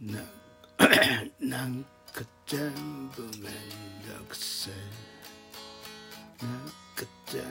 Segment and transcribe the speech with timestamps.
[0.00, 0.18] な
[1.38, 2.72] なんか全
[3.10, 3.50] 部めんど
[4.26, 4.74] くせえ。
[6.42, 6.66] なん
[6.96, 7.48] か全部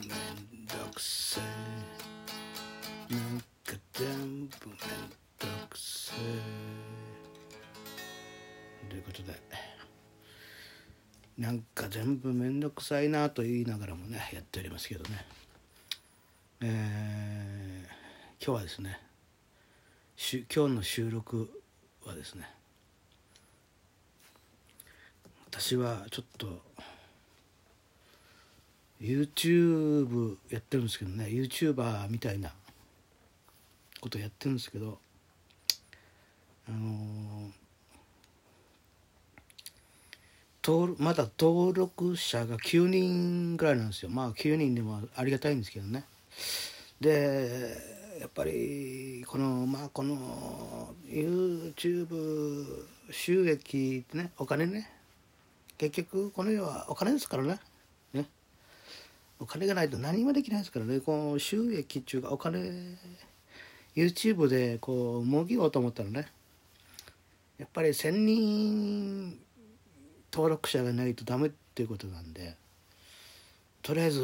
[0.00, 3.14] めんどくせえ。
[3.14, 4.08] なんか全
[4.48, 4.78] 部めん
[5.38, 6.18] どくせえ。
[8.90, 9.32] ということで
[11.38, 15.24] なんか全部めんどくさいなと言いながらもねやっておりますけどね。
[16.60, 19.00] えー、今日はですね
[20.52, 21.63] 今日の収録
[22.08, 22.48] はですね
[25.50, 26.62] 私はちょっと
[29.00, 32.52] YouTube やってるんですけどね YouTuber みたいな
[34.00, 34.98] ことやってるんですけど
[36.68, 37.50] あの
[40.66, 44.08] 登まだ登録者が9人ぐらいなんですよ。
[44.08, 46.04] まあ9人でもありがたいんですけどね。
[46.98, 47.76] で
[48.18, 50.16] やっぱりこのまあこの
[51.14, 54.90] YouTube 収益ってねお金ね。
[55.78, 57.60] 結局この世はお金ですからね。
[58.12, 58.26] ね。
[59.38, 60.98] お金がないと何もできないですからね。
[61.00, 62.98] この収益っていうかお金
[63.94, 66.26] YouTube でこう儲けようと思ったらね。
[67.58, 69.38] やっぱり1,000人
[70.32, 72.56] 登録者がないとダメっていうことなんで
[73.82, 74.20] とりあえず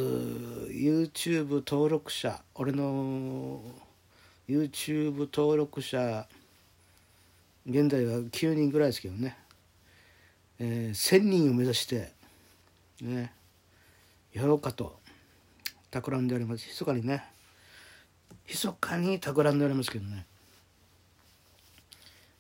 [0.73, 3.63] YouTube 登録者俺の
[4.49, 6.27] YouTube 登録者
[7.71, 9.37] 現在は9人ぐらいですけどね、
[10.59, 12.12] えー、1,000人を目指して
[13.01, 13.33] ね
[14.33, 14.99] やろうかと
[15.91, 16.67] 企んでおります。
[16.69, 17.25] 密かにね。
[18.49, 20.27] 密かに企んでおりますけどね。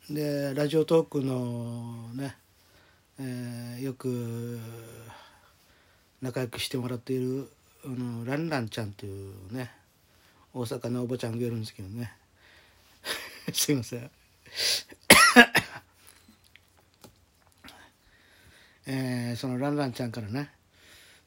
[0.08, 2.36] でラジオトークのね
[3.22, 4.58] えー、よく
[6.22, 7.50] 仲良くしてもらっている
[7.84, 9.70] あのランランちゃんというね
[10.54, 12.12] 大阪のおばちゃんがいるんですけどね。
[13.52, 14.10] すいません。
[18.92, 20.50] えー、そのランランちゃんからね。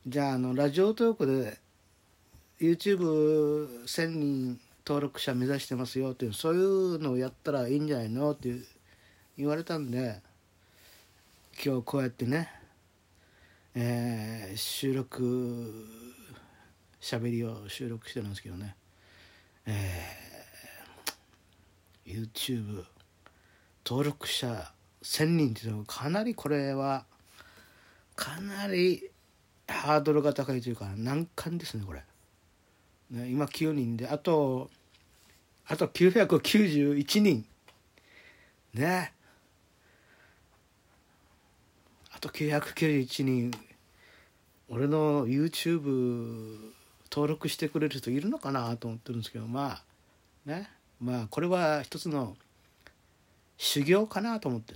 [0.06, 1.58] じゃああのラジオトークで
[2.60, 8.54] YouTube1000 人登録者目指してますよっていうそういうのをやったらいいんじゃないのって
[9.38, 10.20] 言われたんで
[11.64, 12.50] 今日こうやってね、
[13.76, 15.88] えー、収録
[17.00, 18.76] しゃべりを収録してるんですけどね、
[19.68, 22.84] えー、YouTube
[23.86, 27.06] 登録者1000人っていうのはかなりこれは
[28.16, 29.10] かなり
[29.68, 32.04] ハードルが高いというか難関ですねこれ、
[33.12, 34.70] ね、今9人であと
[35.66, 37.46] あと991人。
[38.74, 39.14] ね。
[42.12, 43.52] あと991人。
[44.68, 46.74] 俺の YouTube
[47.10, 49.82] 登録してくれる人いるのかなと思ってるんですけどま
[50.46, 50.70] あね。
[51.00, 52.36] まあこれは一つの
[53.58, 54.76] 修行かなと思って。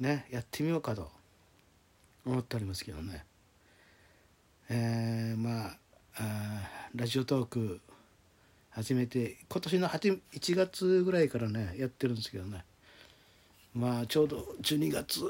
[0.00, 1.10] ねやってみようかと
[2.26, 3.24] 思っておりますけどね。
[4.68, 5.76] えー、まあ
[6.16, 6.60] あ
[6.94, 7.80] ラジオトーク
[8.70, 10.20] 始めて今年の1
[10.54, 12.64] 月ぐらいからねやってるんですけどね。
[13.74, 15.20] まあちょうど12月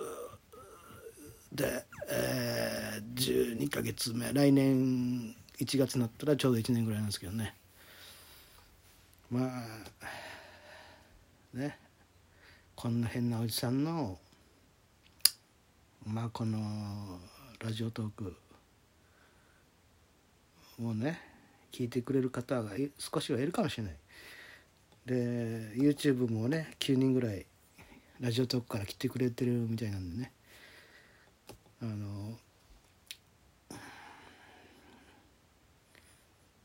[1.53, 7.55] で、えー、12ヶ月目来年1月になったらちょうど1年ぐらいなんですけどね。
[9.31, 9.47] まあ
[11.57, 11.79] ね
[12.75, 14.19] こんな変なおじさんの
[16.07, 17.19] まあこの
[17.59, 18.37] ラジオトーク
[20.81, 21.21] をね
[21.73, 23.97] 聞いてくれる方が少しはいるかもしれない。
[25.05, 25.15] で
[25.77, 27.45] YouTube もね9人ぐらい
[28.21, 30.33] ラジオトークから来てくれてるみたいなんでね。
[31.83, 32.39] あの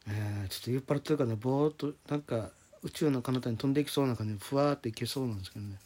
[0.07, 2.51] えー、ちょっと酔っ払ってるからねぼーっとなんか
[2.83, 5.77] 宇宙の彼方に飛んでいきそうな感じでふわーっていけそうなんですけどね。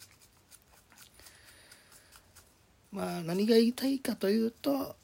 [2.96, 4.96] まあ何が言いたいかというと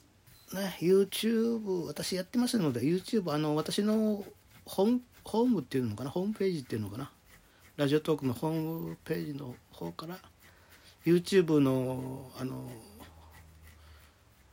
[0.54, 4.24] ね YouTube 私やってますので YouTube あの私の
[4.64, 7.10] ホームホームっていうのかなホームページっていうのかな
[7.76, 10.16] ラジオトークのホームページの方から
[11.04, 12.66] YouTube のあの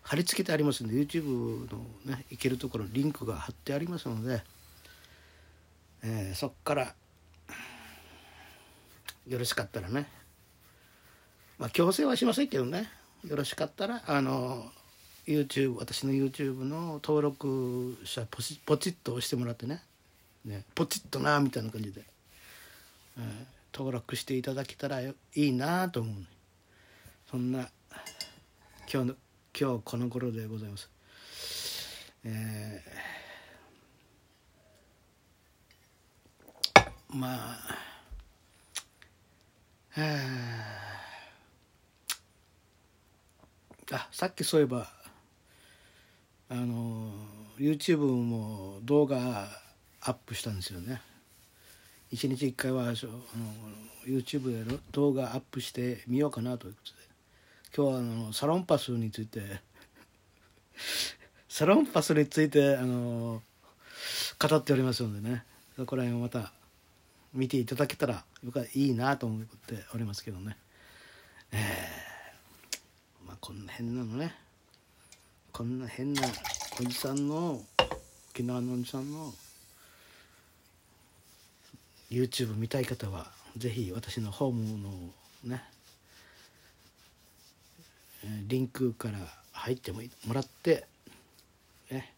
[0.02, 4.44] 貼り付けてありますんで YouTube のね行けるところリンクが貼ってありますので、
[6.04, 6.94] えー、そっから
[9.28, 10.10] よろしかったらね
[11.58, 12.99] まあ強制はしませんけどね。
[13.28, 14.72] よろしかったらあの
[15.28, 19.84] YouTube 私の YouTube の登録者ポチポチッと押してもらってね。
[20.46, 22.02] ねポチッとなみたいな感じで、
[23.18, 23.24] えー、
[23.78, 26.16] 登録していただけたらいいなと思う
[27.30, 27.70] そんな
[28.92, 29.16] 今日の
[29.60, 30.90] 今日この頃でございます。
[32.24, 37.90] えー、まあ
[39.92, 40.06] は
[40.86, 40.89] あ
[43.92, 44.88] あさっきそういえば
[46.50, 47.12] あの
[47.58, 49.48] YouTube も動画
[50.02, 51.02] アップしたんですよね。
[52.12, 52.94] 一日一回はあの
[54.06, 57.10] YouTube で動画アップしてみようかなということで。
[57.76, 59.62] 今日はあのサロンパスについて
[61.48, 63.44] サロンパスについてあの
[64.40, 65.46] 語っておりますのでね。
[65.76, 66.52] そこら辺をまた
[67.34, 70.58] 見ていただけたらよかいいなと思っておりますけどね。
[71.52, 72.09] えー、
[73.42, 74.36] こんな変なのね。
[75.52, 76.22] こんな変な
[76.80, 77.62] おじさんの
[78.32, 79.34] 沖縄のおじさんの
[82.12, 83.28] YouTube 見たい方は
[83.58, 84.90] ぜひ私のホームの
[85.44, 85.64] ね
[88.48, 89.18] リンクから
[89.52, 90.02] 入っても
[90.34, 90.86] らって
[91.92, 92.14] ね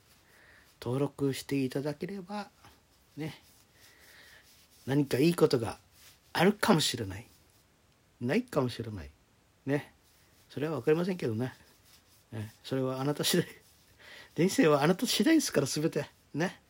[0.82, 2.48] 登録していただければ
[3.18, 3.42] ね
[4.86, 5.78] 何かいいことが
[6.34, 7.26] あるかもしれない。
[8.20, 9.10] ないかもしれない。
[9.66, 9.94] ね。
[10.52, 11.54] それは分かりませんけどね。
[12.34, 13.48] ねそれはあなた次第。
[14.36, 16.10] 人生はあなた次第ですから全て。
[16.34, 16.62] ね。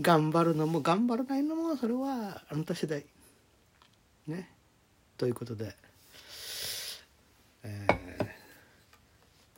[0.00, 3.04] 頑張るのも頑張らないのもそれはあなた次第。
[4.28, 4.52] ね。
[5.18, 5.74] ということで、
[7.64, 7.86] え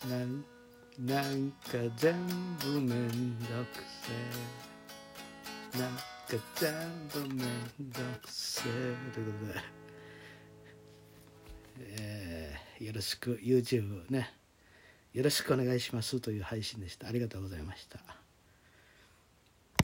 [0.00, 0.44] ー、なん
[0.98, 2.26] なんか全
[2.58, 4.10] 部めんどくせ
[5.76, 5.78] え。
[5.78, 6.02] なんか
[6.56, 6.72] 全
[7.08, 9.12] 部めんどくせえ。
[9.12, 9.60] ということで、
[11.80, 13.40] えー、よろしく。
[13.42, 14.32] YouTube ね。
[15.12, 17.08] よろしくお願いしますという配信でした。
[17.08, 18.17] ありがとうございました。